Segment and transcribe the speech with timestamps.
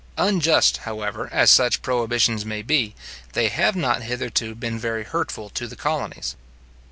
[0.17, 2.95] Unjust, however, as such prohibitions may be,
[3.33, 6.35] they have not hitherto been very hurtful to the colonies.